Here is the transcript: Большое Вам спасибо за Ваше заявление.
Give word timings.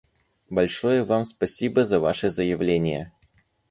Большое 0.49 1.03
Вам 1.03 1.25
спасибо 1.25 1.83
за 1.83 1.99
Ваше 1.99 2.31
заявление. 2.31 3.13